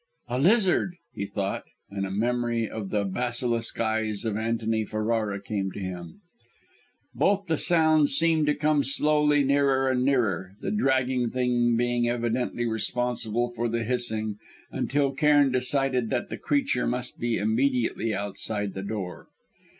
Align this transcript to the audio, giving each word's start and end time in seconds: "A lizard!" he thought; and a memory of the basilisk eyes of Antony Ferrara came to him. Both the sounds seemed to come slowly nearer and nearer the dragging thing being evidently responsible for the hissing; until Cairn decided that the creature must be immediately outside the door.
"A 0.29 0.39
lizard!" 0.39 0.95
he 1.13 1.27
thought; 1.27 1.65
and 1.91 2.07
a 2.07 2.09
memory 2.09 2.67
of 2.67 2.89
the 2.89 3.03
basilisk 3.05 3.79
eyes 3.79 4.25
of 4.25 4.35
Antony 4.35 4.83
Ferrara 4.83 5.39
came 5.39 5.71
to 5.73 5.79
him. 5.79 6.21
Both 7.13 7.45
the 7.45 7.57
sounds 7.59 8.15
seemed 8.15 8.47
to 8.47 8.55
come 8.55 8.83
slowly 8.83 9.43
nearer 9.43 9.87
and 9.91 10.03
nearer 10.03 10.55
the 10.59 10.71
dragging 10.71 11.29
thing 11.29 11.77
being 11.77 12.09
evidently 12.09 12.65
responsible 12.65 13.51
for 13.51 13.69
the 13.69 13.83
hissing; 13.83 14.39
until 14.71 15.11
Cairn 15.13 15.51
decided 15.51 16.09
that 16.09 16.29
the 16.29 16.37
creature 16.39 16.87
must 16.87 17.19
be 17.19 17.37
immediately 17.37 18.11
outside 18.11 18.73
the 18.73 18.81
door. 18.81 19.27